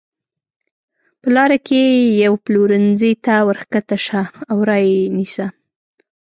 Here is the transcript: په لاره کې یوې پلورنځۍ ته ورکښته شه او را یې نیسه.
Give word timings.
په 1.21 1.27
لاره 1.35 1.57
کې 1.67 1.81
یوې 2.23 2.39
پلورنځۍ 2.45 3.13
ته 3.25 3.33
ورکښته 3.49 3.97
شه 4.05 4.21
او 4.51 4.57
را 4.69 4.77
یې 4.89 4.99
نیسه. 5.17 5.45